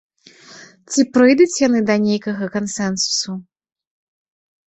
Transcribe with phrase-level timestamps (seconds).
[0.93, 3.31] Ці прыйдуць яны да нейкага кансэнсусу?